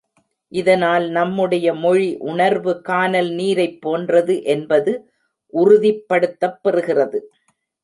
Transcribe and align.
இதனால், 0.51 1.05
நம்முடைய 1.09 1.67
மொழி 1.73 2.07
உணர்வு 2.21 2.81
கானல் 2.81 3.29
நீரைப் 3.31 3.79
போன்றது 3.81 4.43
என்பது 4.55 4.93
உறுதிப்படுத்தப்பெறுகிறது. 5.53 7.21